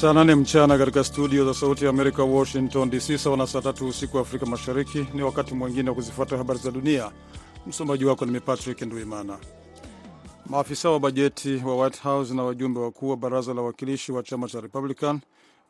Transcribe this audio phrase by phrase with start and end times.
[0.00, 3.86] Saa nane mchana katika studio za Sauti ya Amerika, Washington DC, sawa na saa tatu
[3.88, 5.06] usiku wa Afrika Mashariki.
[5.14, 7.10] Ni wakati mwingine wa kuzifuata habari za dunia.
[7.66, 9.38] Msomaji wako ni Patrick Nduimana.
[10.46, 14.48] Maafisa wa bajeti wa White House na wajumbe wakuu wa baraza la wawakilishi wa chama
[14.48, 15.20] cha Republican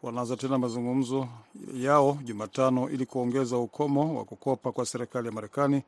[0.03, 1.29] wanaanza tena mazungumzo
[1.75, 5.83] yao Jumatano ili kuongeza ukomo wa kukopa kwa serikali ya Marekani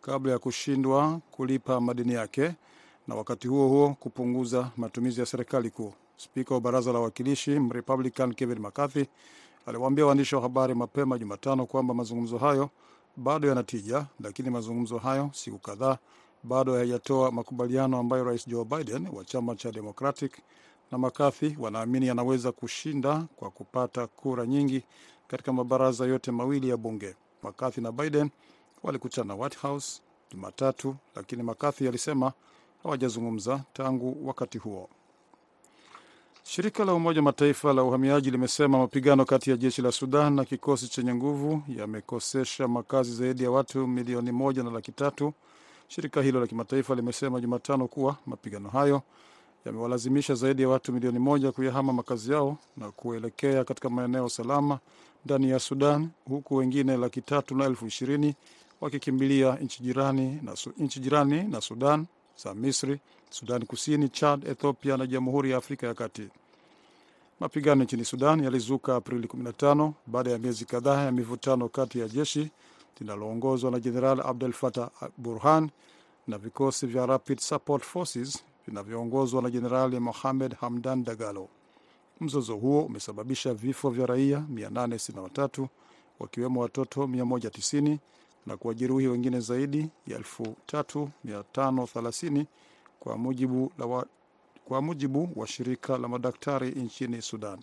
[0.00, 2.52] kabla ya kushindwa kulipa madeni yake
[3.08, 5.92] na wakati huo huo kupunguza matumizi ya serikali kuu.
[6.16, 9.04] Spika wa baraza la wawakilishi Mrepublican Kevin McCarthy
[9.66, 12.70] aliwaambia waandishi wa habari mapema Jumatano kwamba mazungumzo hayo
[13.16, 15.98] bado yanatija, lakini mazungumzo hayo siku kadhaa
[16.42, 20.32] bado hayajatoa makubaliano ambayo rais Joe Biden wa chama cha Democratic
[20.92, 24.82] na McCarthy wanaamini yanaweza kushinda kwa kupata kura nyingi
[25.28, 27.14] katika mabaraza yote mawili ya bunge.
[27.42, 28.30] McCarthy na Biden
[28.82, 32.32] walikutana White House Jumatatu, lakini McCarthy alisema
[32.82, 34.88] hawajazungumza tangu wakati huo.
[36.48, 40.88] Shirika la Umoja Mataifa la uhamiaji limesema mapigano kati ya jeshi la Sudan na kikosi
[40.88, 45.32] chenye nguvu yamekosesha makazi zaidi ya watu milioni moja na laki tatu.
[45.88, 49.02] Shirika hilo la kimataifa limesema Jumatano kuwa mapigano hayo
[49.64, 54.78] yamewalazimisha zaidi ya watu milioni moja kuyahama makazi yao na kuelekea katika maeneo salama
[55.24, 58.34] ndani ya Sudan, huku wengine laki tatu na elfu ishirini
[58.80, 62.06] wakikimbilia nchi jirani na, nchi jirani na Sudan
[62.44, 63.00] za Misri,
[63.30, 66.28] Sudan Kusini, Chad, Ethiopia na Jamhuri ya Afrika ya Kati.
[67.40, 72.50] Mapigano nchini Sudan yalizuka Aprili 15 baada ya miezi kadhaa ya mivutano kati ya jeshi
[73.00, 75.70] linaloongozwa na Jeneral Abdel Fattah Burhan
[76.26, 81.48] na vikosi vya Rapid Support Forces vinavyoongozwa na Jenerali Mohamed Hamdan Dagalo.
[82.20, 85.66] Mzozo huo umesababisha vifo vya raia 863
[86.20, 87.96] wakiwemo watoto 190
[88.46, 92.44] na kuwajeruhi wengine zaidi ya 3530
[93.00, 94.06] kwa mujibu, wa,
[94.64, 97.58] kwa mujibu wa shirika la madaktari nchini Sudan.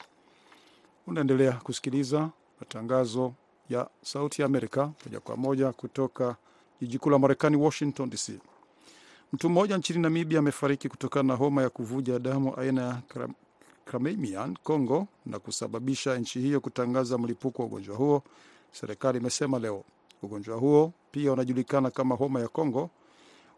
[1.08, 2.30] Unaendelea kusikiliza
[2.60, 3.34] matangazo
[3.70, 6.36] ya Sauti ya Amerika moja kwa moja kutoka
[6.82, 8.30] jiji kuu la Marekani, Washington DC.
[9.34, 13.02] Mtu mmoja nchini Namibia amefariki kutokana na homa ya kuvuja damu aina ya
[13.86, 18.24] Cramamian Congo na kusababisha nchi hiyo kutangaza mlipuko wa ugonjwa huo,
[18.72, 19.84] serikali imesema leo.
[20.22, 22.90] Ugonjwa huo pia unajulikana kama homa ya Congo,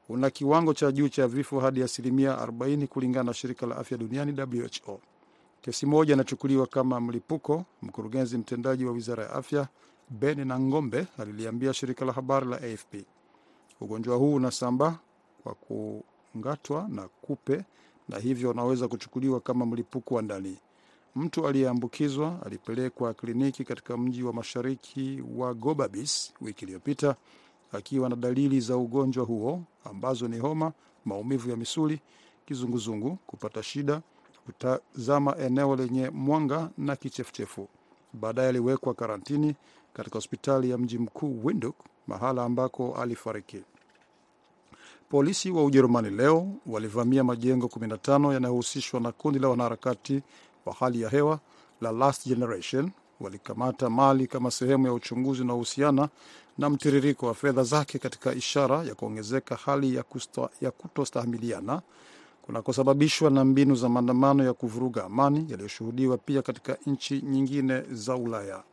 [0.10, 4.42] una kiwango cha juu cha vifo hadi asilimia 40 kulingana na shirika la afya duniani
[4.42, 5.00] WHO.
[5.62, 7.66] Kesi moja inachukuliwa kama mlipuko.
[7.82, 9.68] Mkurugenzi mtendaji wa wizara ya afya
[10.10, 12.96] Ben Nangombe aliliambia shirika la habari la AFP
[13.82, 14.96] ugonjwa huu unasambaa
[15.44, 17.64] kwa kungatwa na kupe
[18.10, 20.58] na hivyo unaweza kuchukuliwa kama mlipuko wa ndani.
[21.16, 27.16] Mtu aliyeambukizwa alipelekwa kliniki katika mji wa mashariki wa Gobabis wiki iliyopita
[27.76, 30.72] akiwa na dalili za ugonjwa huo ambazo ni homa,
[31.06, 32.00] maumivu ya misuli,
[32.46, 34.02] kizunguzungu, kupata shida
[34.46, 37.68] kutazama eneo lenye mwanga na kichefuchefu.
[38.14, 39.56] Baadaye aliwekwa karantini
[39.94, 41.76] katika hospitali ya mji mkuu Windhoek,
[42.08, 43.62] mahala ambako alifariki.
[45.10, 50.22] Polisi wa Ujerumani leo walivamia majengo 15 yanayohusishwa na kundi la wanaharakati
[50.66, 51.40] wa hali ya hewa
[51.82, 52.92] la Last Generation.
[53.22, 56.10] Walikamata mali kama sehemu ya uchunguzi unaohusiana
[56.58, 60.04] na mtiririko wa fedha zake katika ishara ya kuongezeka hali ya,
[60.62, 61.82] ya kutostahamiliana
[62.42, 68.64] kunakosababishwa na mbinu za maandamano ya kuvuruga amani yaliyoshuhudiwa pia katika nchi nyingine za Ulaya.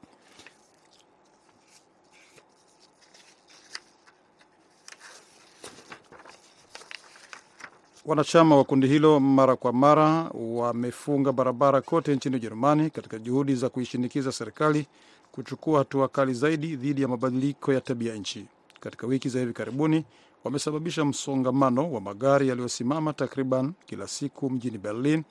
[8.07, 13.69] Wanachama wa kundi hilo mara kwa mara wamefunga barabara kote nchini Ujerumani katika juhudi za
[13.69, 14.87] kuishinikiza serikali
[15.33, 18.47] kuchukua hatua kali zaidi dhidi ya mabadiliko ya tabia nchi.
[18.81, 20.05] Katika wiki za hivi karibuni
[20.45, 25.23] wamesababisha msongamano wa magari yaliyosimama takriban kila siku mjini Berlin,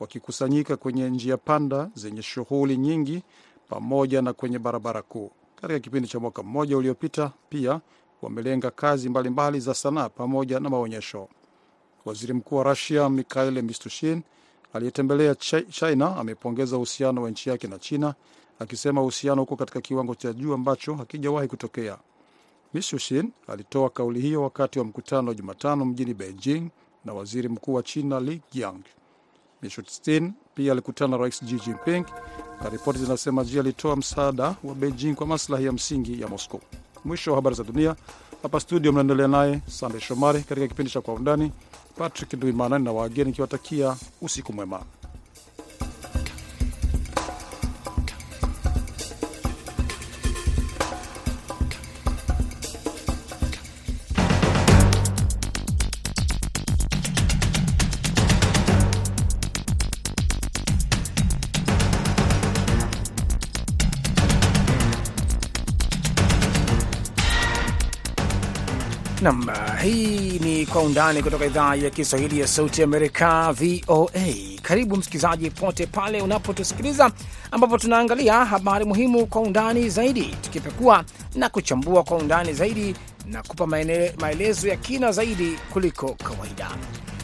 [0.00, 3.22] wakikusanyika kwenye njia panda zenye shughuli nyingi
[3.68, 5.30] pamoja na kwenye barabara kuu.
[5.60, 7.80] Katika kipindi cha mwaka mmoja uliopita, pia
[8.22, 11.28] wamelenga kazi mbalimbali mbali za sanaa pamoja na maonyesho.
[12.04, 14.22] Waziri mkuu wa Rusia Mikhail Mishustin
[14.72, 15.34] aliyetembelea
[15.70, 18.14] China amepongeza uhusiano wa nchi yake na China,
[18.58, 21.98] akisema uhusiano uko katika kiwango cha juu ambacho hakijawahi kutokea.
[22.74, 26.68] Mishustin alitoa kauli hiyo wakati wa mkutano wa Jumatano mjini Beijing
[27.04, 28.80] na waziri mkuu wa China Li Jiang.
[29.62, 32.04] Mishustin pia alikutana na rais Xi Jinping
[32.62, 36.60] na ripoti zinasema Xi alitoa msaada wa Beijing kwa maslahi ya msingi ya Moscow.
[37.04, 37.96] Mwisho wa habari za dunia.
[38.42, 41.52] Hapa studio mnaendelea naye Sande Shomari katika kipindi cha Kwa Undani.
[41.98, 44.82] Patrick Nduimana na wageni ikiwatakia usiku mwema.
[70.60, 74.34] Ni Kwa Undani kutoka idhaa ya Kiswahili ya Sauti Amerika, VOA.
[74.62, 77.10] Karibu msikilizaji pote pale unapotusikiliza,
[77.50, 81.04] ambapo tunaangalia habari muhimu kwa undani zaidi, tukipekua
[81.34, 82.94] na kuchambua kwa undani zaidi
[83.26, 83.66] na kupa
[84.20, 86.68] maelezo ya kina zaidi kuliko kawaida.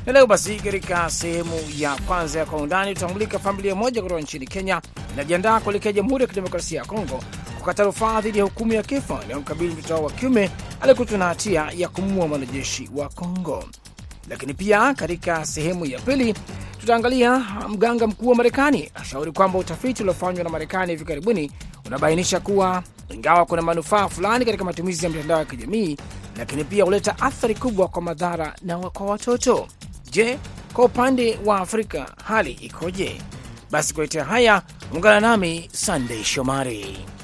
[0.07, 4.47] Na leo basi, katika sehemu ya kwanza ya Kwa Undani tutamulika familia moja kutoka nchini
[4.47, 4.81] Kenya
[5.15, 7.21] inajiandaa kuelekea Jamhuri ya Kidemokrasia ya Kongo
[7.67, 11.73] kukata rufaa dhidi ya hukumu ya kifo inayomkabili mtoto wao wa kiume aliyekutwa na hatia
[11.77, 13.65] ya kumuua mwanajeshi wa Kongo.
[14.29, 16.35] Lakini pia katika sehemu ya pili
[16.81, 21.51] tutaangalia mganga mkuu wa Marekani ashauri kwamba utafiti uliofanywa na Marekani hivi karibuni
[21.87, 25.97] unabainisha kuwa ingawa kuna manufaa fulani katika matumizi ya mitandao ya kijamii,
[26.39, 29.67] lakini pia huleta athari kubwa kwa madhara na kwa watoto.
[30.11, 30.39] Je,
[30.73, 33.21] kwa upande wa Afrika hali ikoje?
[33.71, 34.63] Basi kuletea haya,
[34.95, 37.16] ungana nami Sandey Shomari.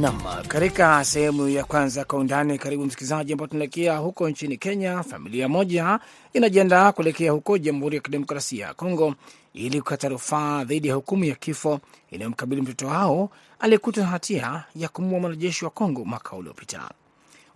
[0.00, 0.18] Nam,
[0.48, 5.02] katika sehemu ya kwanza kwa undani, karibu msikilizaji, ambao tunaelekea huko nchini Kenya.
[5.02, 5.98] Familia moja
[6.32, 9.14] inajiandaa kuelekea huko Jamhuri ya Kidemokrasia ya Kongo
[9.54, 11.80] ili kukata rufaa dhidi ya hukumu ya kifo
[12.10, 16.90] inayomkabili mtoto wao aliyekutwa na hatia ya kumuua mwanajeshi wa Kongo mwaka uliopita.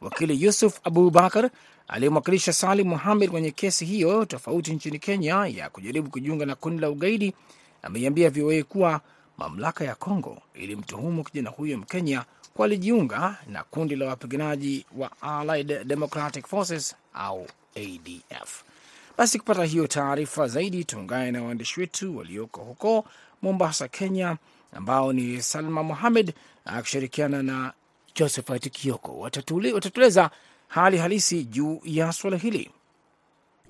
[0.00, 1.50] Wakili Yusuf Abubakar
[1.88, 6.90] aliyemwakilisha Salim Muhamed kwenye kesi hiyo tofauti nchini Kenya ya kujaribu kujiunga na kundi la
[6.90, 7.34] ugaidi
[7.82, 9.00] ameiambia VOA kuwa
[9.38, 15.84] mamlaka ya Kongo ilimtuhumu kijana huyo Mkenya kwa alijiunga na kundi la wapiganaji wa Allied
[15.84, 17.46] Democratic Forces au
[17.76, 18.62] ADF.
[19.18, 23.04] Basi kupata hiyo taarifa zaidi, tuungane na waandishi wetu walioko huko
[23.42, 24.36] Mombasa, Kenya,
[24.72, 26.34] ambao ni Salma Mohamed
[26.64, 27.72] akishirikiana na
[28.14, 29.18] Josephat Kioko.
[29.72, 30.30] Watatueleza
[30.68, 32.70] hali halisi juu ya suala hili.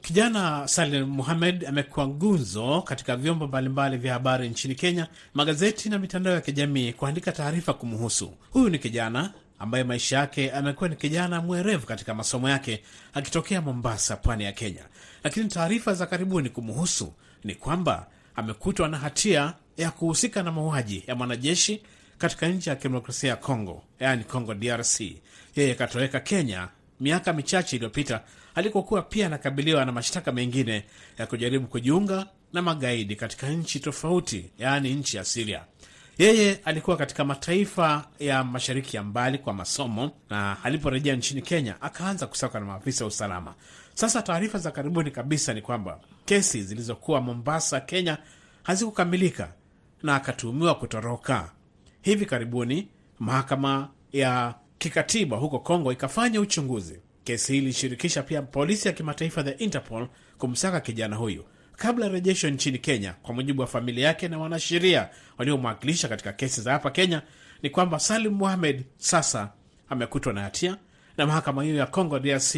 [0.04, 6.34] Kijana Salim Muhamed amekuwa gunzo katika vyombo mbalimbali vya habari nchini Kenya, magazeti na mitandao
[6.34, 8.32] ya kijamii kuandika taarifa kumuhusu.
[8.50, 12.82] Huyu ni kijana ambaye maisha yake amekuwa ni kijana mwerevu katika masomo yake
[13.14, 14.82] akitokea Mombasa, pwani ya Kenya.
[15.24, 17.12] Lakini taarifa za karibuni kumuhusu
[17.44, 21.82] ni kwamba amekutwa na hatia ya kuhusika na mauaji ya mwanajeshi
[22.18, 25.00] katika nchi ya kidemokrasia ya Kongo, yaani Congo DRC.
[25.56, 26.68] Yeye akatoweka Kenya
[27.00, 28.20] miaka michache iliyopita
[28.54, 30.84] alikokuwa pia anakabiliwa na mashtaka mengine
[31.18, 35.64] ya kujaribu kujiunga na magaidi katika nchi tofauti, yaani nchi ya Siria.
[36.18, 42.26] Yeye alikuwa katika mataifa ya mashariki ya mbali kwa masomo, na aliporejea nchini Kenya akaanza
[42.26, 43.54] kusakwa na maafisa wa usalama.
[43.94, 48.18] Sasa taarifa za karibuni kabisa ni kwamba kesi zilizokuwa Mombasa, Kenya
[48.62, 49.52] hazikukamilika
[50.02, 51.50] na akatuhumiwa kutoroka.
[52.02, 58.94] Hivi karibuni mahakama ya kikatiba huko Kongo ikafanya uchunguzi Kesi hii ilishirikisha pia polisi ya
[58.94, 61.44] kimataifa the Interpol kumsaka kijana huyu
[61.76, 63.12] kabla rejesho nchini Kenya.
[63.22, 67.22] Kwa mujibu wa familia yake na wanasheria waliomwakilisha katika kesi za hapa Kenya,
[67.62, 69.52] ni kwamba Salim Mohamed sasa
[69.88, 70.76] amekutwa na hatia
[71.16, 72.54] na mahakama hiyo ya Congo DRC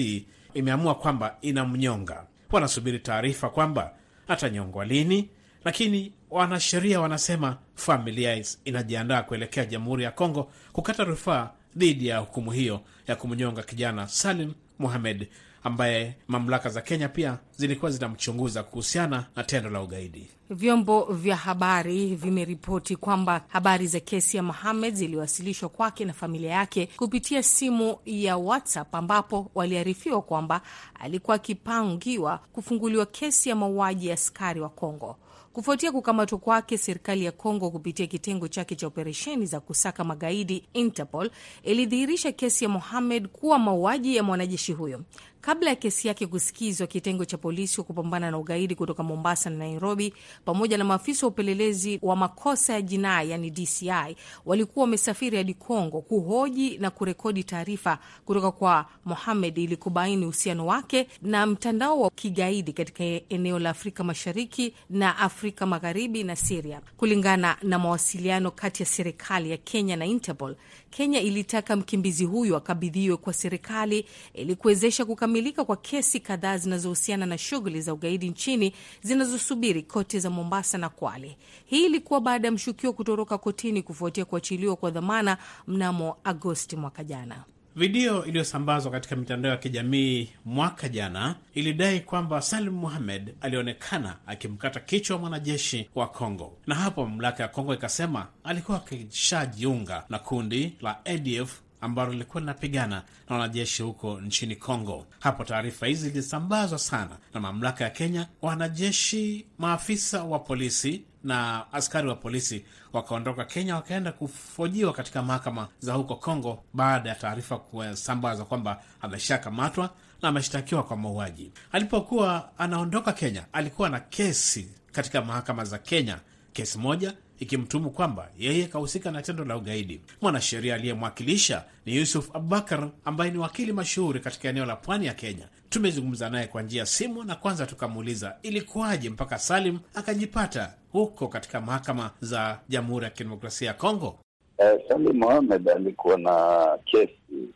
[0.54, 2.26] imeamua kwamba inamnyonga.
[2.52, 3.92] Wanasubiri taarifa kwamba
[4.28, 5.28] atanyongwa lini,
[5.64, 12.80] lakini wanasheria wanasema familia inajiandaa kuelekea Jamhuri ya Kongo kukata rufaa dhidi ya hukumu hiyo
[13.06, 15.28] ya kumnyonga kijana Salim Mohamed
[15.64, 20.30] ambaye mamlaka za Kenya pia zilikuwa zinamchunguza kuhusiana na tendo la ugaidi.
[20.50, 26.88] Vyombo vya habari vimeripoti kwamba habari za kesi ya Mohamed ziliwasilishwa kwake na familia yake
[26.97, 30.61] kupitia simu ya WhatsApp ambapo waliarifiwa kwamba
[31.00, 35.16] alikuwa akipangiwa kufunguliwa kesi ya mauaji ya askari wa Kongo.
[35.56, 41.30] Kufuatia kukamatwa kwake, serikali ya Kongo kupitia kitengo chake cha operesheni za kusaka magaidi Interpol
[41.62, 45.00] ilidhihirisha kesi ya Mohamed kuwa mauaji ya mwanajeshi huyo.
[45.40, 49.57] Kabla ya kesi yake kusikizwa, kitengo cha polisi wa kupambana na ugaidi kutoka Mombasa na
[49.57, 50.14] Nairobi
[50.45, 56.00] pamoja na maafisa wa upelelezi wa makosa ya jinai yani DCI walikuwa wamesafiri hadi Kongo
[56.00, 62.73] kuhoji na kurekodi taarifa kutoka kwa Mohamed ili kubaini uhusiano wake na mtandao wa kigaidi
[62.73, 66.81] katika eneo la Afrika Mashariki na Afrika Magharibi na Siria.
[66.97, 70.57] Kulingana na mawasiliano kati ya serikali ya Kenya na Interpol,
[70.97, 77.38] Kenya ilitaka mkimbizi huyo akabidhiwe kwa serikali ili kuwezesha kukamilika kwa kesi kadhaa zinazohusiana na
[77.38, 78.73] shughuli za ugaidi nchini
[79.03, 81.37] zinazosubiri koti za Mombasa na Kwale.
[81.67, 87.45] Hii ilikuwa baada ya mshukiwa kutoroka kotini kufuatia kuachiliwa kwa dhamana mnamo Agosti mwaka jana.
[87.76, 95.18] Video iliyosambazwa katika mitandao ya kijamii mwaka jana ilidai kwamba Salim Mohamed alionekana akimkata kichwa
[95.18, 101.61] mwanajeshi wa Kongo, na hapo mamlaka ya Kongo ikasema alikuwa akishajiunga na kundi la ADF
[101.80, 105.06] ambalo lilikuwa linapigana na wanajeshi huko nchini Kongo.
[105.18, 108.26] Hapo taarifa hizi zilisambazwa sana na mamlaka ya Kenya.
[108.42, 115.92] Wanajeshi, maafisa wa polisi na askari wa polisi wakaondoka Kenya, wakaenda kufojiwa katika mahakama za
[115.95, 119.90] huko Kongo, baada ya taarifa kusambaza kwamba ameshakamatwa
[120.23, 121.52] na ameshtakiwa kwa mauaji.
[121.73, 126.18] Alipokuwa anaondoka Kenya, alikuwa na kesi katika mahakama za Kenya,
[126.52, 130.00] kesi moja ikimtumu kwamba yeye kahusika na tendo la ugaidi.
[130.23, 135.49] Mwanasheria aliyemwakilisha ni Yusuf Abubakar ambaye ni wakili mashuhuri katika eneo la pwani ya Kenya.
[135.71, 141.61] Tumezungumza naye kwa njia ya simu, na kwanza tukamuuliza ilikuwaje mpaka Salim akajipata huko katika
[141.61, 144.19] mahakama za Jamhuri ya Kidemokrasia ya Kongo.
[144.59, 147.49] Eh, Salim Mohamed alikuwa na kesi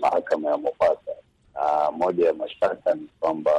[0.00, 1.12] mahakama ya Mombasa,
[1.54, 3.52] na moja ya mashtaka ni kwamba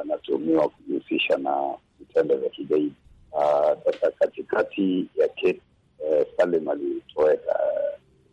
[0.00, 2.92] anatuhumiwa kujihusisha na vitendo vya kigaidi.
[3.84, 5.60] Sasa katikati ya kesi
[6.06, 7.60] eh, Salim alitoweka,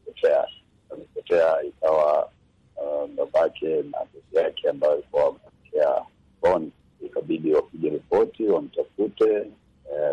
[0.06, 0.48] alipotea,
[0.92, 2.30] alipotea ikawa
[2.78, 6.02] uh, babake na kesi yake ambayo alikuwa wamepotea
[6.42, 6.72] bond,
[7.06, 9.48] ikabidi wapige ripoti wamtafute.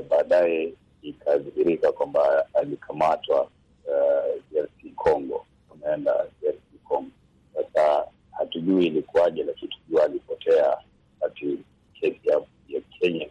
[0.00, 7.11] Eh, baadaye ikadhihirika kwamba alikamatwa uh, DRC Congo, ameenda DRC Congo.
[7.54, 10.76] Sasa hatujui ilikuwaje, lakini tujua alipotea
[11.21, 11.59] kati
[12.00, 13.26] kesi ya, ya Kenya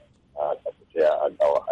[0.51, 1.67] akapotea agawa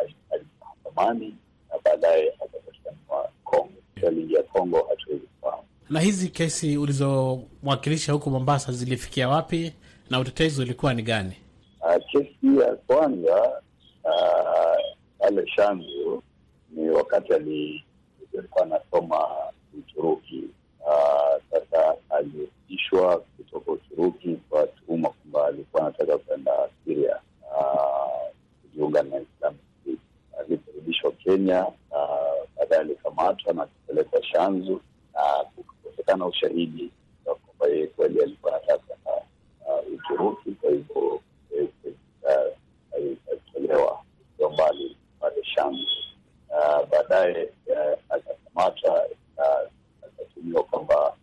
[0.59, 1.35] mahakamani
[1.69, 3.69] na baadaye akapatikaniwa Kongo.
[4.07, 5.63] Aliingia Kongo, hatuwezi kufahamu.
[5.89, 9.73] Na hizi kesi ulizomwakilisha huko Mombasa zilifikia wapi
[10.09, 11.33] na utetezi ulikuwa ni gani?
[11.81, 13.61] Uh, kesi ya kwanza
[15.19, 16.23] pale uh, Shanzu
[16.71, 19.27] ni wakati alikuwa anasoma
[19.79, 20.43] Uturuki.
[20.79, 26.51] Uh, sasa alirudishwa kutoka Uturuki kwa tuhuma kwamba alikuwa anataka kwenda
[26.85, 27.15] Siria
[28.61, 29.99] kujiunga na Islamic State.
[30.39, 31.65] Aliporudishwa Kenya,
[32.57, 34.81] baadaye alikamatwa na kupelekwa Shanzu
[35.13, 35.21] na
[36.07, 36.91] kukosekana ushahidi
[37.23, 39.11] kwamba yeye kweli alikuwa anataka na
[39.95, 40.51] Uturuki.
[40.51, 41.21] Kwa hivyo
[42.95, 45.85] alitolewa ikiwa mbali pale Shamu.
[46.91, 47.49] Baadaye
[48.09, 49.45] akakamatwa na
[50.07, 51.13] akatumiwa kwamba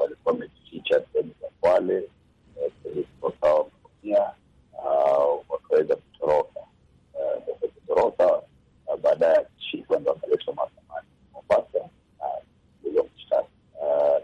[0.00, 2.08] walikuwa wamejificha sehemu za Kwale,
[2.82, 4.30] polisi wakawa wamevamia
[5.48, 6.60] wakaweza kutoroka.
[7.46, 8.42] Sasa kutoroka,
[9.02, 11.78] baadaye akishikwa ndo akaletwa mahakamani Mombasa
[12.20, 12.26] na
[12.82, 13.48] kuliwa mshtaki.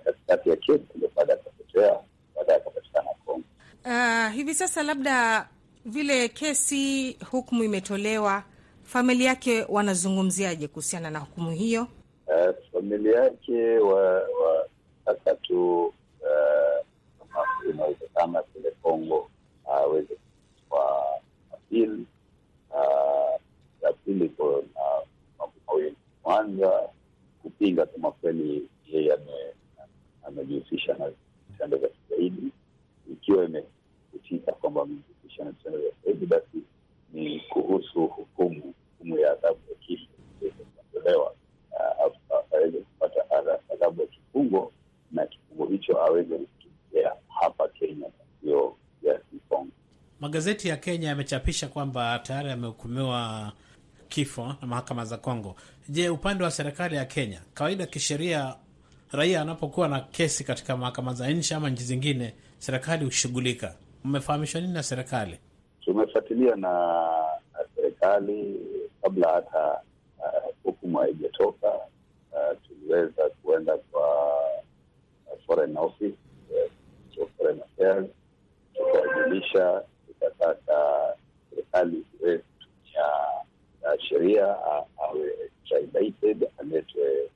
[0.05, 1.99] Katikati ya kesi ndio baadaye akapotea,
[2.37, 3.45] baadaye akapatikana Kongo.
[3.85, 5.49] Uh, hivi sasa labda
[5.85, 8.43] vile kesi hukumu imetolewa,
[8.83, 11.87] familia yake wanazungumziaje kuhusiana na hukumu hiyo?
[12.27, 15.95] Uh, familia yake wataka tu uh,
[17.71, 19.31] inawezekana kule Kongo
[19.73, 20.19] aweze uh,
[20.69, 21.05] kwa
[21.55, 22.07] apili.
[23.83, 24.83] Ya pili iko na
[25.39, 25.97] mambo mawili.
[26.23, 26.89] Kwanza
[27.43, 29.19] kupinga kama kweli yeye
[30.27, 31.11] amejihusisha na
[31.51, 32.53] vitendo vya kigaidi.
[33.13, 33.47] Ikiwa
[34.61, 36.59] kwamba amejihusisha na vitendo vya kigaidi, basi
[37.13, 40.07] ni kuhusu hukumu, hukumu ya adhabu ya kifo
[40.93, 41.35] kutolewa
[42.53, 43.25] aweze kupata
[43.75, 44.73] adhabu ya kifungo
[45.13, 48.07] na kifungo hicho aweze kutumikia hapa Kenya,
[48.41, 49.71] sio DRC Congo.
[50.39, 53.53] Magazeti ya Kenya yamechapisha kwamba tayari amehukumiwa
[54.09, 55.57] kifo na mahakama za Kongo.
[55.89, 58.55] Je, upande wa serikali ya Kenya, kawaida kisheria,
[59.13, 63.75] raia anapokuwa na kesi katika mahakama za nchi ama nchi zingine, serikali hushughulika.
[64.05, 65.39] Mmefahamishwa nini na serikali?
[65.85, 67.05] Tumefuatilia na,
[67.77, 68.61] serikali
[69.03, 69.81] kabla hata
[70.63, 71.69] hukumu uh, haijatoka.
[71.69, 74.27] Uh, tuliweza kuenda kwa
[75.27, 76.17] uh, foreign office
[77.21, 78.07] uh, foreign affairs
[78.79, 81.15] tukawajulisha, tukataka
[81.51, 83.05] serikali iweze kutumia
[84.37, 87.31] uh, awe extradited aletwe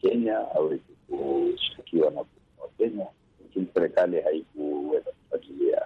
[0.00, 3.06] Kenya aweze kushtakiwa na wa Kenya,
[3.42, 5.82] lakini serikali haikuweza kufuatilia.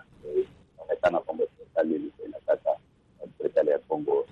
[0.74, 2.70] Inaonekana kwamba serikali ilikuwa inataka
[3.38, 4.26] serikali ya Kongo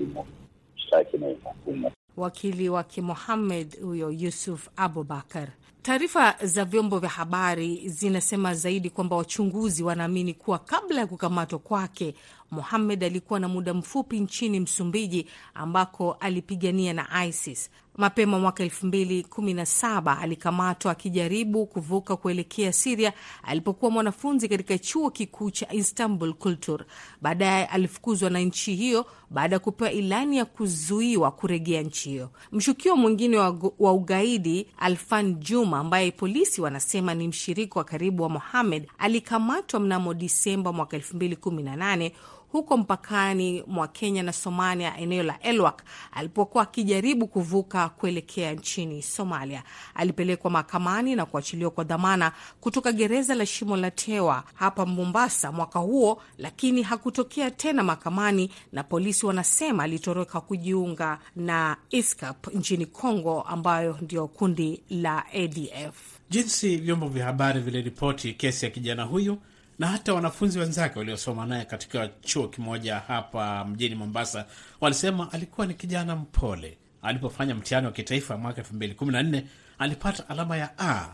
[0.00, 1.90] imshtaki na inahukumu.
[2.16, 5.48] Wakili wake Mohamed huyo Yusuf Abubakar.
[5.82, 12.14] Taarifa za vyombo vya habari zinasema zaidi kwamba wachunguzi wanaamini kuwa kabla ya kukamatwa kwake
[12.50, 17.70] Mohamed alikuwa na muda mfupi nchini Msumbiji ambako alipigania na ISIS.
[18.00, 26.34] Mapema mwaka 2017 alikamatwa akijaribu kuvuka kuelekea Siria alipokuwa mwanafunzi katika chuo kikuu cha Istanbul
[26.34, 26.84] Kultur.
[27.22, 32.30] Baadaye alifukuzwa na nchi hiyo baada ya kupewa ilani ya kuzuiwa kuregea nchi hiyo.
[32.52, 38.28] Mshukiwa mwingine wa, wa ugaidi Alfan Juma ambaye polisi wanasema ni mshirika wa karibu wa
[38.28, 42.10] Mohamed alikamatwa mnamo Disemba mwaka 2018
[42.52, 49.62] huko mpakani mwa Kenya na Somalia, eneo la Elwak, alipokuwa akijaribu kuvuka kuelekea nchini Somalia.
[49.94, 55.78] Alipelekwa mahakamani na kuachiliwa kwa dhamana kutoka gereza la Shimo la Tewa hapa Mombasa mwaka
[55.78, 63.98] huo, lakini hakutokea tena mahakamani, na polisi wanasema alitoroka kujiunga na ISCAP nchini Congo, ambayo
[64.02, 65.96] ndio kundi la ADF.
[66.30, 69.38] Jinsi vyombo vya habari viliripoti kesi ya kijana huyu
[69.80, 74.46] na hata wanafunzi wenzake waliosoma naye katika chuo kimoja hapa mjini Mombasa
[74.80, 76.78] walisema alikuwa ni kijana mpole.
[77.02, 79.42] Alipofanya mtihani wa kitaifa mwaka 2014
[79.78, 81.06] alipata alama ya A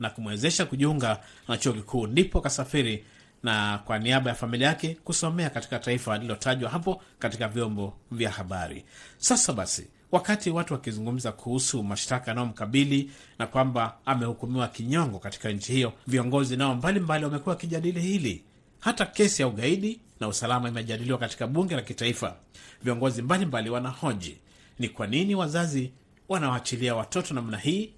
[0.00, 3.04] na kumwezesha kujiunga na chuo kikuu, ndipo akasafiri
[3.42, 8.84] na kwa niaba ya familia yake kusomea katika taifa alilotajwa hapo katika vyombo vya habari.
[9.18, 15.92] Sasa basi wakati watu wakizungumza kuhusu mashtaka yanayomkabili na kwamba amehukumiwa kinyongo katika nchi hiyo,
[16.06, 18.42] viongozi nao mbalimbali wamekuwa wakijadili hili.
[18.80, 22.36] Hata kesi ya ugaidi na usalama imejadiliwa katika bunge la kitaifa.
[22.82, 24.36] Viongozi mbalimbali wanahoji
[24.78, 25.90] ni kwa nini wazazi
[26.28, 27.90] wanawaachilia watoto namna hii.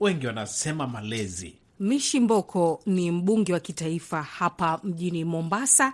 [0.00, 1.54] Wengi wanasema malezi.
[1.80, 5.92] Mishi Mboko ni mbunge wa kitaifa hapa mjini Mombasa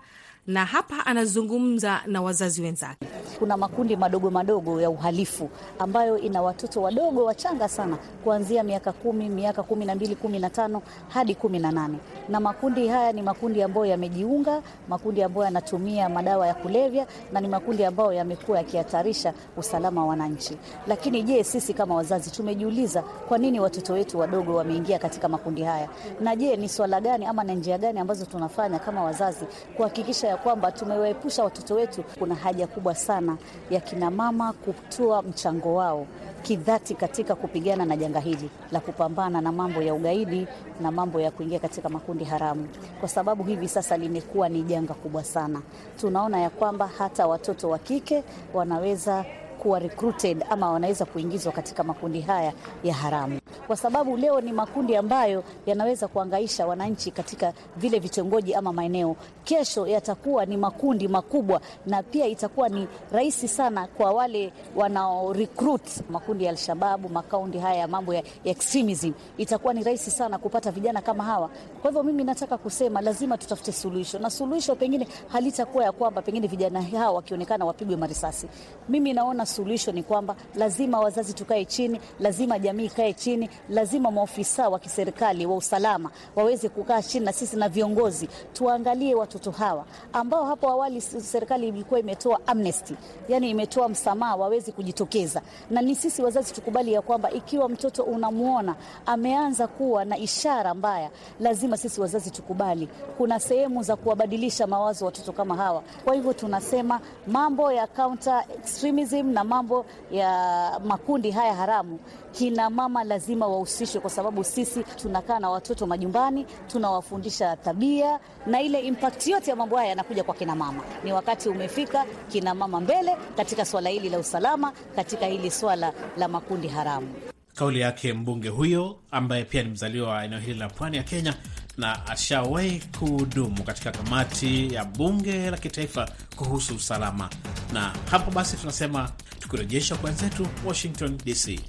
[0.49, 3.07] na hapa anazungumza na wazazi wenzake.
[3.38, 9.28] Kuna makundi madogo madogo ya uhalifu ambayo ina watoto wadogo wachanga sana kuanzia miaka kumi,
[9.28, 13.23] miaka kumi na mbili, kumi na tano hadi kumi na nane na makundi haya ni
[13.23, 19.35] makundi ambayo yamejiunga, makundi ambayo yanatumia madawa ya kulevya na ni makundi ambayo yamekuwa yakihatarisha
[19.56, 20.56] usalama wa wananchi.
[20.87, 25.88] Lakini je, sisi kama wazazi tumejiuliza kwa nini watoto wetu wadogo wameingia katika makundi haya?
[26.20, 29.44] Na je, ni swala gani ama na njia gani ambazo tunafanya kama wazazi
[29.76, 32.04] kuhakikisha ya kwamba tumewaepusha watoto wetu?
[32.18, 33.37] Kuna haja kubwa sana
[33.70, 36.06] ya kinamama kutoa mchango wao
[36.42, 40.47] kidhati katika kupigana na janga hili la kupambana na mambo ya ugaidi
[40.80, 42.68] na mambo ya kuingia katika makundi haramu,
[43.00, 45.62] kwa sababu hivi sasa limekuwa ni janga kubwa sana.
[46.00, 49.25] Tunaona ya kwamba hata watoto wa kike wanaweza
[49.58, 52.52] kuwa recruited ama wanaweza kuingizwa katika makundi haya
[52.84, 58.73] ya haramu, kwa sababu leo ni makundi ambayo yanaweza kuangaisha wananchi katika vile vitongoji ama
[58.73, 59.17] maeneo.
[59.45, 65.83] Kesho yatakuwa ni makundi makubwa, na pia itakuwa ni rahisi sana kwa wale wanao recruit
[66.11, 71.00] makundi ya Alshababu, makundi haya ya mambo ya extremism, itakuwa ni rahisi sana kupata vijana
[71.02, 71.50] kama hawa.
[71.83, 76.47] Kwa hivyo mimi nataka kusema lazima tutafute suluhisho, na suluhisho pengine halitakuwa ya kwamba pengine
[76.47, 78.49] vijana hawa wakionekana wapigwe marisasi.
[78.89, 84.68] Mimi naona suluhisho ni kwamba lazima wazazi tukae chini, lazima jamii ikae chini, lazima maofisa
[84.68, 90.44] wa kiserikali wa usalama waweze kukaa chini na sisi na viongozi tuangalie watoto hawa ambao
[90.44, 92.94] hapo awali serikali ilikuwa imetoa amnesty,
[93.28, 95.42] yani imetoa msamaha, waweze kujitokeza.
[95.71, 98.75] Na ni sisi wazazi tukubali ya kwamba ikiwa mtoto unamwona
[99.06, 105.32] ameanza kuwa na ishara mbaya, lazima sisi wazazi tukubali kuna sehemu za kuwabadilisha mawazo watoto
[105.32, 105.82] kama hawa.
[106.04, 111.99] Kwa hivyo tunasema mambo ya counter extremism na mambo ya makundi haya haramu,
[112.32, 118.80] kina mama lazima wahusishwe, kwa sababu sisi tunakaa na watoto majumbani, tunawafundisha tabia na ile
[118.80, 120.82] impact yote ya mambo haya yanakuja kwa kina mama.
[121.04, 126.28] Ni wakati umefika kina mama mbele katika swala hili la usalama, katika hili swala la
[126.28, 127.08] makundi haramu.
[127.54, 131.34] Kauli yake mbunge huyo ambaye pia ni mzaliwa wa eneo hili la pwani ya Kenya
[131.78, 137.30] na ashawahi kuhudumu katika kamati ya bunge la kitaifa kuhusu usalama.
[137.73, 139.10] Na hapo basi tunasema
[139.41, 141.60] tukirejesha kwa wenzetu Washington DC.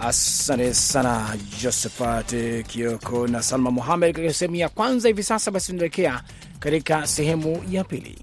[0.00, 2.28] Asante sana Josephat
[2.68, 5.08] Kioko na Salma Muhamed katika sehemu ya kwanza.
[5.08, 6.22] Hivi sasa basi tunaelekea
[6.60, 8.18] katika sehemu ya pili.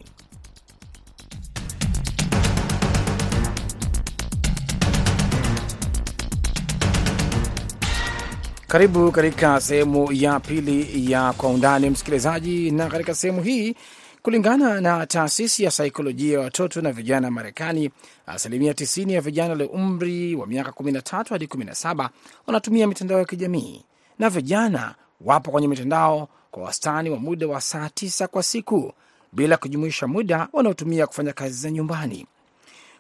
[8.68, 12.72] Karibu katika sehemu ya pili ya Kwa Undani, msikilizaji.
[12.72, 13.76] Na katika sehemu hii,
[14.24, 17.90] kulingana na taasisi ya saikolojia ya watoto na vijana Marekani,
[18.26, 22.10] asilimia 90 ya vijana walio umri wa miaka 13 hadi 17
[22.48, 23.84] wanatumia mitandao ya kijamii,
[24.20, 28.94] na vijana wapo kwenye mitandao kwa wastani wa muda wa saa tisa kwa siku,
[29.34, 32.26] bila kujumuisha muda wanaotumia kufanya kazi za nyumbani.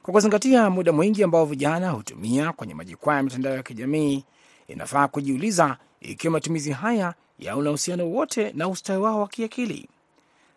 [0.01, 4.23] Kwa kuzingatia muda mwingi ambao vijana hutumia kwenye majukwaa ya mitandao ya kijamii
[4.67, 9.89] inafaa kujiuliza ikiwa matumizi haya yana uhusiano wote na ustawi wao wa kiakili.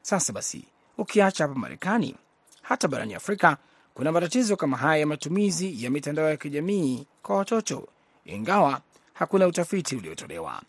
[0.07, 0.64] Sasa basi,
[0.99, 2.14] ukiacha hapa Marekani,
[2.62, 3.57] hata barani Afrika
[3.95, 7.88] kuna matatizo kama haya ya matumizi ya mitandao ya kijamii kwa watoto,
[8.25, 8.81] ingawa
[9.14, 10.62] hakuna utafiti uliotolewa.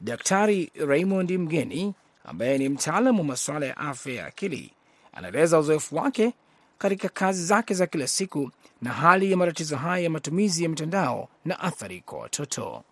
[0.00, 1.94] Daktari Raymond Mgeni
[2.24, 4.72] ambaye ni mtaalamu wa masuala ya afya ya akili
[5.12, 6.34] anaeleza uzoefu wake
[6.78, 8.50] katika kazi zake za kila siku
[8.82, 12.84] na hali ya matatizo haya ya matumizi ya mitandao na athari kwa watoto.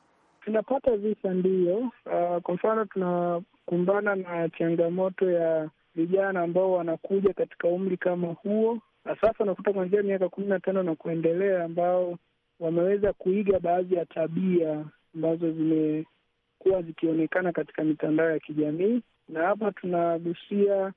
[0.47, 1.79] Tunapata visa ndiyo.
[1.79, 9.17] Uh, kwa mfano tunakumbana na changamoto ya vijana ambao wanakuja katika umri kama huo, na
[9.17, 12.19] sasa unakuta kuanzia miaka kumi na tano na kuendelea, ambao
[12.61, 20.93] wameweza kuiga baadhi ya tabia ambazo zimekuwa zikionekana katika mitandao ya kijamii, na hapa tunagusia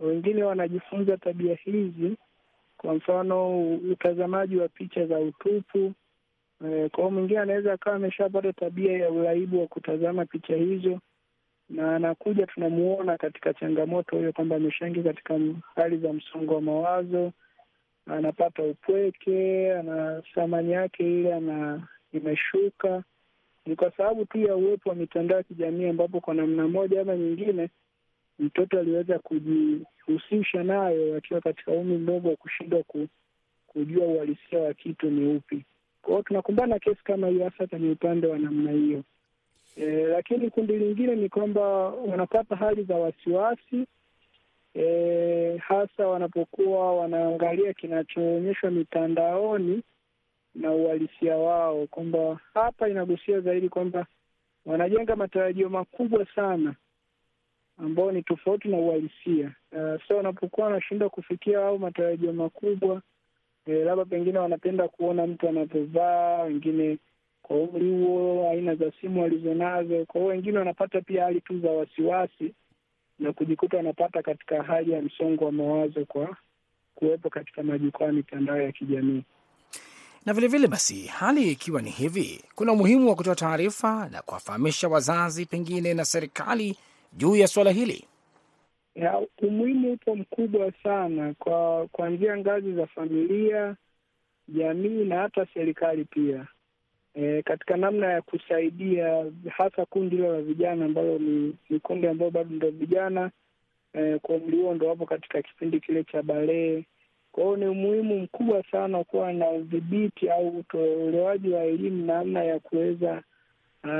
[0.00, 2.16] wengine wanajifunza tabia hizi,
[2.76, 5.92] kwa mfano utazamaji wa picha za utupu.
[6.64, 11.00] E, kwa hiyo mwingine anaweza akawa ameshapata tabia ya uraibu wa kutazama picha hizo,
[11.68, 15.38] na anakuja tunamuona katika changamoto hiyo kwamba ameshaingia katika
[15.74, 17.32] hali za msongo wa mawazo,
[18.06, 23.02] anapata upweke, ana thamani yake ile ana imeshuka.
[23.66, 27.16] Ni kwa sababu tu ya uwepo wa mitandao ya kijamii ambapo kwa namna moja ama
[27.16, 27.68] nyingine
[28.38, 33.08] mtoto aliweza kujihusisha nayo akiwa katika umri mdogo wa kushindwa ku,
[33.66, 35.64] kujua uhalisia wa kitu ni upi.
[36.02, 39.02] Kwa hiyo tunakumbana kesi kama hiyo hasa kwenye upande wa namna hiyo.
[39.76, 43.86] E, lakini kundi lingine ni kwamba wanapata hali za wasiwasi
[44.74, 49.82] e, hasa wanapokuwa wanaangalia kinachoonyeshwa mitandaoni
[50.54, 54.06] na uhalisia wao, kwamba hapa inagusia zaidi kwamba
[54.66, 56.74] wanajenga matarajio makubwa sana
[57.78, 59.52] ambao ni tofauti na uhalisia.
[59.72, 63.02] Uh, so wanapokuwa wanashindwa kufikia au matarajio makubwa
[63.68, 66.98] eh, labda pengine wanapenda kuona mtu anavyovaa, wengine
[67.42, 70.04] kwa umri huo, aina za simu walizonazo.
[70.06, 72.54] Kwa hiyo wengine wanapata pia hali tu za wasiwasi
[73.18, 76.36] na kujikuta wanapata katika hali ya msongo wa mawazo kwa
[76.94, 79.22] kuwepo katika majukwaa ya mitandao ya kijamii.
[80.26, 84.88] Na vilevile vile basi, hali ikiwa ni hivi, kuna umuhimu wa kutoa taarifa na kuwafahamisha
[84.88, 86.76] wazazi pengine na serikali
[87.12, 88.04] juu ya suala hili.
[88.98, 93.76] Ya, umuhimu upo mkubwa sana kwa kuanzia ngazi za familia,
[94.48, 96.46] jamii na hata serikali pia,
[97.14, 102.30] e, katika namna ya kusaidia hasa kundi hilo la vijana ambalo ni, ni kundi ambao
[102.30, 103.30] bado ndo vijana
[103.92, 106.84] e, kwa umri huo ndo wapo katika kipindi kile cha balee.
[107.32, 112.60] Kwa hiyo ni umuhimu mkubwa sana kuwa na udhibiti au utolewaji wa elimu namna ya
[112.60, 113.22] kuweza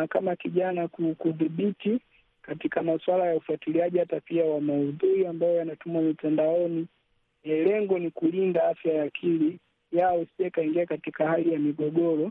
[0.08, 2.00] kama kijana kudhibiti
[2.48, 6.86] katika masuala ya ufuatiliaji hata pia wa maudhui ambayo yanatumwa mitandaoni.
[7.42, 9.58] E, lengo ni kulinda afya ya akili
[9.92, 12.30] yao isije kaingia katika hali ya migogoro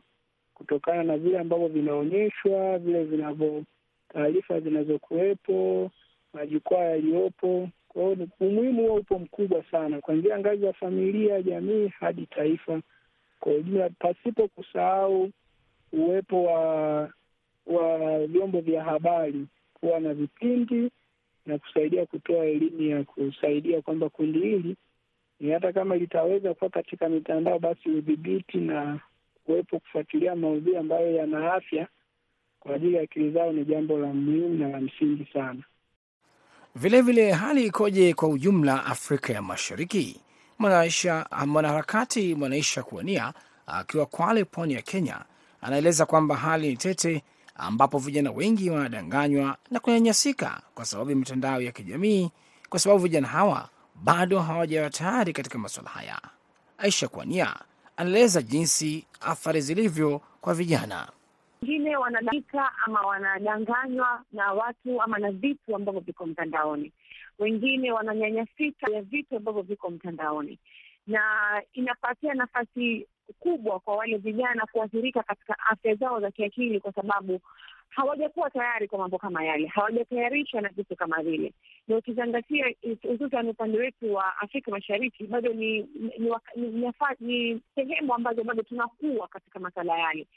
[0.53, 3.63] kutokana na vile ambavyo vinaonyeshwa, vile vinavyo
[4.13, 5.91] taarifa zinazokuwepo,
[6.34, 7.69] majukwaa yaliyopo.
[7.89, 12.82] Kwa hiyo umuhimu huo upo mkubwa sana, kuanzia ngazi ya familia, jamii hadi taifa
[13.39, 15.30] kwa ujumla, pasipo kusahau
[15.93, 17.10] uwepo wa
[17.67, 19.45] wa vyombo vya habari
[19.79, 20.91] kuwa na vipindi
[21.45, 24.75] na kusaidia kutoa elimu ya kusaidia kwamba kundi hili
[25.39, 28.99] ni hata kama litaweza kuwa katika mitandao, basi udhibiti na
[29.45, 31.87] kuwepo kufuatilia maudhui ambayo yana afya
[32.59, 35.63] kwa ajili ya akili zao ni jambo la muhimu na la msingi sana.
[36.75, 40.21] Vilevile vile, hali ikoje kwa ujumla Afrika ya Mashariki?
[41.45, 43.33] Mwanaharakati Mwanaisha Kuania
[43.67, 45.25] akiwa Kwale, pwani ya Kenya,
[45.61, 47.23] anaeleza kwamba hali ni tete
[47.57, 52.31] ambapo vijana wengi wanadanganywa na kunyanyasika kwa sababu ya mitandao ya kijamii,
[52.69, 53.69] kwa sababu vijana hawa
[54.03, 56.21] bado hawajawa tayari katika masuala haya.
[56.77, 57.55] Aisha Kwania
[57.97, 61.07] anaeleza jinsi athari zilivyo kwa vijana.
[61.61, 66.91] Wengine wanadanganyika ama wanadanganywa na watu ama na vitu ambavyo viko mtandaoni,
[67.39, 70.59] wengine wananyanyasika ya vitu ambavyo viko mtandaoni,
[71.07, 71.21] na
[71.73, 73.07] inapatia nafasi
[73.39, 77.39] kubwa kwa wale vijana kuathirika katika afya zao za kiakili, kwa sababu
[77.89, 81.53] hawajakuwa tayari kwa mambo kama yale, hawajatayarishwa na vitu kama vile.
[81.87, 82.65] Na ukizingatia
[83.07, 85.87] hususan upande wetu wa Afrika Mashariki, bado ni
[87.19, 90.27] ni, sehemu ambazo bado tunakuwa katika masala yale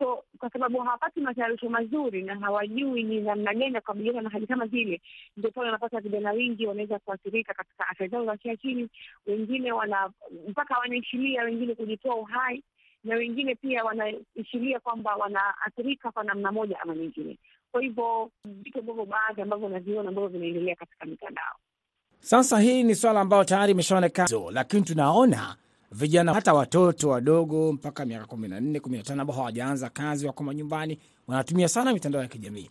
[0.00, 4.46] so kwa sababu hawapati matayarisho mazuri na hawajui ni namna gani ya kukabiliana na hali
[4.46, 5.00] kama zile,
[5.36, 8.88] ndio pale wanapata vijana wengi wanaweza kuathirika katika afya zao za kiakili.
[9.26, 10.10] Wengine wana
[10.48, 12.62] mpaka wanaishilia wengine kujitoa uhai,
[13.04, 17.38] na wengine pia wanaishilia kwamba wanaathirika kwa namna moja ama nyingine.
[17.72, 21.54] Kwa hivyo vitu ambavyo baadhi ambavyo unaviona ambavyo vinaendelea katika mitandao
[22.20, 22.60] sasa.
[22.60, 25.56] Hii ni swala ambayo tayari imeshaonekana, lakini tunaona
[25.92, 30.26] vijana hata watoto wadogo mpaka miaka kumi na nne kumi na tano ambao hawajaanza kazi,
[30.26, 32.70] wako manyumbani, wanatumia sana mitandao ya kijamii,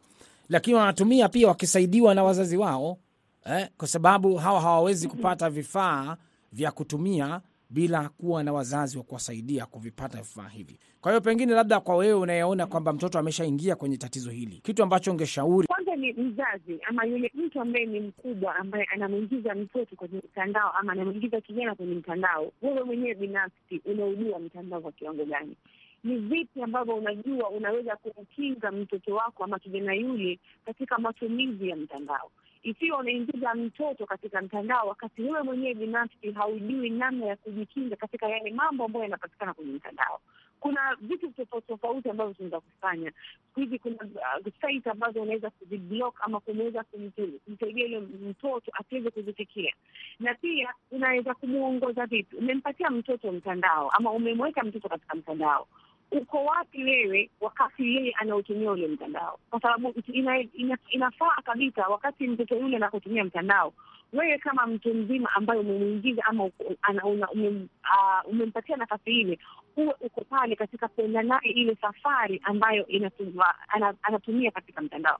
[0.49, 2.97] lakini wanatumia pia wakisaidiwa na wazazi wao
[3.45, 6.17] eh, kwa sababu hawa hawawezi kupata vifaa
[6.53, 10.79] vya kutumia bila kuwa na wazazi wa kuwasaidia kuvipata vifaa hivi.
[11.01, 15.11] Kwa hiyo pengine, labda kwa wewe unayeona kwamba mtoto ameshaingia kwenye tatizo hili, kitu ambacho
[15.11, 20.71] ungeshauri kwanza ni mzazi ama yule mtu ambaye ni mkubwa ambaye anamwingiza mtoto kwenye mtandao
[20.71, 22.51] ama anamwingiza kijana kwenye mtandao.
[22.61, 25.55] Wewe mwenyewe binafsi unaujua mtandao kwa kiwango gani?
[26.03, 32.31] ni vipi ambavyo unajua unaweza kumkinga mtoto wako ama kijana yule katika matumizi ya mtandao.
[32.63, 38.51] Ikiwa unaingiza mtoto katika mtandao wakati wewe mwenyewe binafsi haujui namna ya kujikinga katika yale
[38.51, 40.19] mambo ambayo yanapatikana kwenye mtandao,
[40.59, 43.11] kuna vitu tofauti tofauti ambavyo tunaweza kufanya.
[43.47, 49.73] Siku hizi kuna uh, site ambazo unaweza kuziblock ama kumeweza kumsaidia ile mtoto asiweze kuzifikia,
[50.19, 52.35] na pia unaweza kumwongoza vipi.
[52.35, 55.67] Umempatia mtoto mtandao ama umemweka mtoto katika mtandao
[56.11, 59.39] uko wapi wewe wakati yeye anaotumia ule mtandao?
[59.49, 63.73] Kwa sababu ina, ina, inafaa kabisa wakati mtoto yule anapotumia mtandao,
[64.13, 66.49] wewe kama mtu mzima ambaye umemwingiza ama
[68.25, 69.39] umempatia uh, nafasi ile,
[69.75, 73.45] huwe uko pale katika kuenda naye ile safari ambayo inatumia,
[74.03, 75.19] anatumia katika mtandao.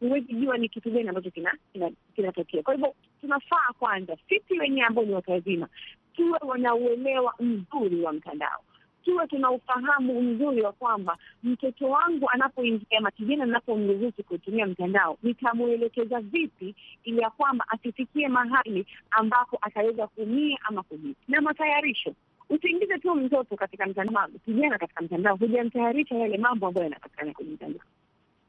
[0.00, 2.62] Huwezi jua ni kitu gani ambacho kinatokea kina, kina.
[2.62, 5.68] Kwa hivyo tunafaa kwanza sisi wenyewe ambao ni watu wazima
[6.14, 8.60] tuwe wanauelewa mzuri wa mtandao
[9.04, 16.20] tuwe tuna ufahamu mzuri wa kwamba mtoto wangu anapoingia ama kijana ninapomruhusu kutumia mtandao, nitamwelekeza
[16.20, 22.14] vipi ili ya kwamba asifikie mahali ambapo ataweza kuumia ama kumia Na matayarisho,
[22.50, 27.82] usiingize tu mtoto katika mtandao, kijana katika mtandao, hujamtayarisha yale mambo ambayo yanapatikana kwenye mtandao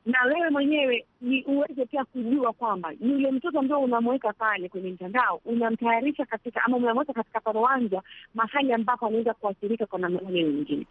[0.05, 5.41] na wewe mwenyewe ni uweze pia kujua kwamba yule mtoto ambao unamweka pale kwenye mtandao
[5.45, 8.01] unamtayarisha katika ama unamweka katika paruanja
[8.33, 10.87] mahali ambapo anaweza kuathirika kwa namna moja nyingine.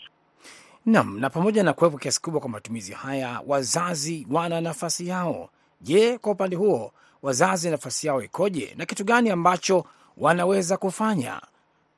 [0.87, 5.51] Naam, na pamoja na kuwepo kiasi kubwa kwa matumizi haya, wazazi wana nafasi yao.
[5.81, 9.85] Je, kwa upande huo wazazi nafasi yao ikoje na kitu gani ambacho
[10.17, 11.41] wanaweza kufanya?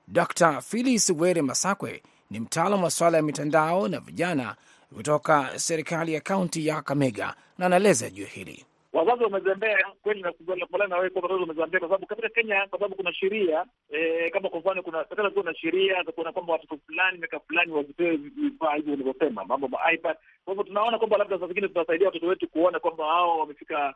[0.08, 0.60] Dr.
[0.62, 4.56] Phyllis Were Masakwe ni mtaalamu wa swala ya mitandao na vijana
[4.94, 8.66] kutoka serikali ya kaunti ya Kakamega na anaeleza juu hili.
[8.96, 13.14] Wazazi wamezembea kweli, nakubaliana na wewe kwamba wamezembea, kwa sababu katika Kenya, kwa sababu kuna
[13.14, 17.18] sheria e, kama kwa mfano kuna serikali kuna na sheria za kuona kwamba watoto fulani
[17.18, 20.16] miaka fulani wazipewe vifaa hivyo ulivyosema, mambo ma iPad.
[20.44, 23.94] Kwa hivyo tunaona kwamba labda saa zingine tunasaidia watoto wetu kuona kwamba hao wamefika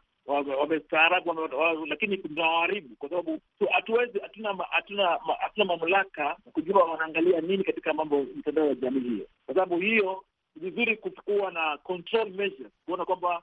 [0.61, 1.35] wamestaarabu,
[1.87, 3.39] lakini tunawaharibu kwa sababu
[3.73, 9.55] hatuwezi, hatuna hatuna hatuna mamlaka kujua wanaangalia nini katika mambo mitandao ya jamii hiyo, kwa
[9.55, 10.23] sababu hiyo
[10.57, 13.43] vizuri kuchukua na control measures, kuona kwamba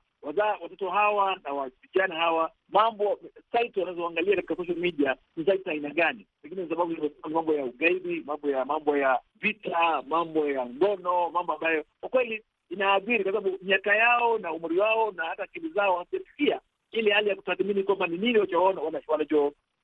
[0.61, 3.19] watoto hawa na vijana hawa mambo
[3.51, 6.27] site wanazoangalia katika social media ni site aina gani.
[6.41, 6.95] Pengine sababu
[7.29, 12.43] mambo ya ugaidi, mambo ya mambo ya vita, mambo ya ngono, mambo ambayo kwa kweli
[12.69, 17.29] inaadhiri, kwa sababu miaka yao na umri wao na hata akili zao hazijafikia ile hali
[17.29, 18.39] ya kutathmini kwamba ni nini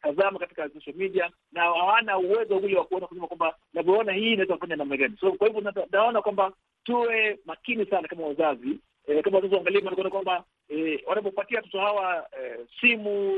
[0.04, 4.54] wanachotazama katika social media, na hawana uwezo ule wa kuona kusema kwamba navyoona hii inaweza
[4.54, 5.18] kufanya namna gani.
[5.20, 6.52] So kwa hivyo naona kwamba
[6.84, 12.28] tuwe makini sana kama wazazi e, kama wazazi waangalie kuona kwamba e, wanapopatia watoto hawa
[12.44, 13.36] e, simu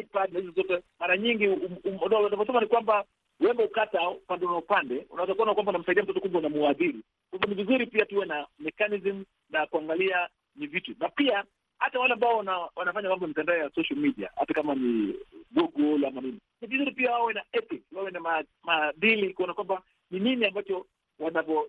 [0.00, 3.04] iPad na hizo zote, mara nyingi unavyosema ni kwamba
[3.40, 7.00] wembe ukata upande na upande, unaweza kuona kwamba unamsaidia mtoto, kumbe unamuadhiri.
[7.30, 11.44] Kwa hivyo ni vizuri pia tuwe na mechanism na kuangalia ni vitu, na pia
[11.80, 15.14] hata wale ambao wana, wanafanya mambo ya mitandao ya social media, hata kama ni
[15.50, 18.20] Google ama nini, ni vizuri pia wawe na ethics, wawe na
[18.62, 20.86] maadili kuona kwamba ni nini ambacho
[21.18, 21.66] wanavyo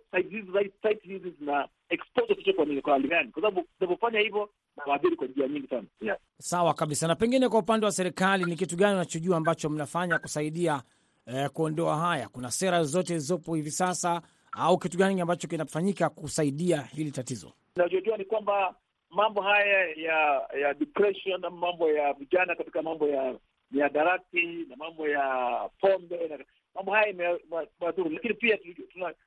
[0.81, 5.27] site hizi zina expose watoto kwa hali gani, kwa sababu unavyofanya hivyo na waadhiri kwa
[5.27, 6.17] njia nyingi sana yeah.
[6.39, 7.07] Sawa kabisa.
[7.07, 10.81] Na pengine kwa upande wa serikali, ni kitu gani unachojua ambacho mnafanya kusaidia
[11.25, 12.29] eh, kuondoa haya?
[12.29, 14.21] Kuna sera zote zilizopo hivi sasa
[14.51, 17.53] au kitu gani ambacho kinafanyika kusaidia hili tatizo?
[17.75, 18.75] Nachojua ni kwamba
[19.11, 23.35] mambo haya ya ya depression na mambo ya vijana katika mambo ya
[23.71, 26.39] mihadarati na mambo ya pombe na
[26.75, 28.57] mambo haya imewadhuru, lakini pia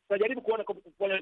[0.09, 1.21] tunajaribu kuona kufanya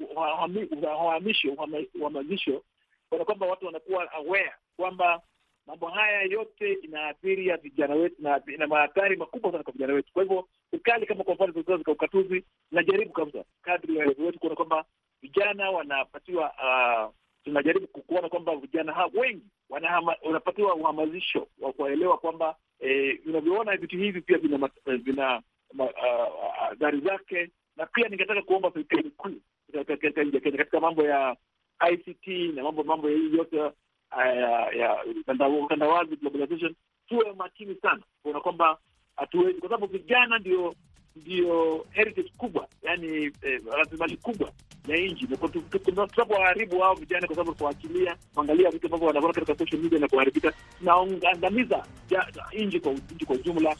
[0.97, 1.53] uhamisho
[1.99, 2.63] uhamasisho,
[3.09, 5.21] kana kwamba watu wanakuwa aware kwamba
[5.67, 10.13] mambo haya yote inaathiri ya vijana wetu na ina maathari makubwa sana kwa vijana wetu.
[10.13, 11.53] Kwa hivyo serikali kama kwa mfano
[11.85, 14.85] za ukatuzi inajaribu kabisa kadri ya wetu kuona kwamba
[15.21, 19.45] vijana wanapatiwa uh, tunajaribu kuona kwamba vijana hao wengi
[20.23, 22.55] wanapatiwa uhamasisho wa kuwaelewa kwamba
[23.25, 25.41] vinavyoona vitu hivi pia vina vina
[26.71, 29.31] athari uh, zake, na pia ningetaka kuomba serikali kuu
[30.57, 31.35] katika mambo ya
[31.91, 33.57] ICT na mambo mambo ya hii yote
[34.77, 35.05] ya
[35.63, 36.75] utandawazi, globalization,
[37.07, 38.77] tuwe makini sana kuona kwamba
[39.15, 40.75] hatuwezi, kwa sababu vijana ndio
[41.15, 43.31] ndio heritage kubwa, yani
[43.77, 44.51] rasilimali kubwa
[44.87, 45.27] ya nchi.
[45.85, 50.53] Tunapowaharibu hao vijana, kwa sababu kuachilia kuangalia vitu ambavyo wanaona katika social media na kuharibika,
[50.79, 51.83] tunaangamiza
[52.53, 52.79] nchi
[53.25, 53.75] kwa ujumla.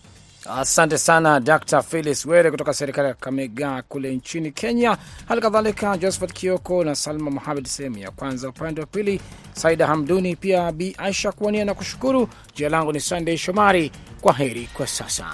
[0.50, 4.98] Asante sana Dr Felix Were kutoka serikali ya Kakamega kule nchini Kenya.
[5.28, 8.50] Hali kadhalika Josephat Kioko na Salma Muhamed sehemu ya kwanza.
[8.50, 9.22] Upande wa pili
[9.54, 12.30] Saida Hamduni, pia Bi Aisha kuwania na kushukuru.
[12.56, 13.92] Jina langu ni Sandey Shomari.
[14.22, 15.26] Kwa heri kwa sasa.